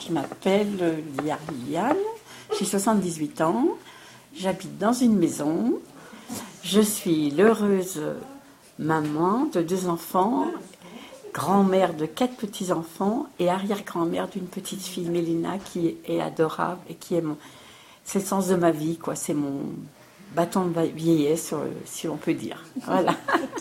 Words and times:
je 0.00 0.12
m'appelle 0.12 0.78
euh, 0.80 1.00
Liane, 1.70 1.96
j'ai 2.58 2.64
78 2.64 3.40
ans, 3.40 3.68
j'habite 4.34 4.78
dans 4.78 4.92
une 4.92 5.16
maison, 5.16 5.74
je 6.62 6.80
suis 6.80 7.30
l'heureuse 7.30 8.00
maman 8.78 9.46
de 9.46 9.62
deux 9.62 9.88
enfants, 9.88 10.46
grand-mère 11.32 11.94
de 11.94 12.06
quatre 12.06 12.36
petits-enfants 12.36 13.26
et 13.38 13.48
arrière-grand-mère 13.48 14.28
d'une 14.28 14.46
petite 14.46 14.82
fille, 14.82 15.08
Mélina, 15.08 15.58
qui 15.58 15.96
est 16.06 16.20
adorable 16.20 16.80
et 16.88 16.94
qui 16.94 17.14
est 17.14 17.20
mon... 17.20 17.36
C'est 18.04 18.20
le 18.20 18.24
sens 18.24 18.48
de 18.48 18.54
ma 18.54 18.70
vie, 18.70 18.96
quoi. 18.96 19.16
C'est 19.16 19.34
mon 19.34 19.62
bâton 20.34 20.66
de 20.66 20.80
vieillesse, 20.80 21.52
euh, 21.52 21.68
si 21.84 22.08
on 22.08 22.16
peut 22.16 22.34
dire. 22.34 22.64
Voilà. 22.84 23.12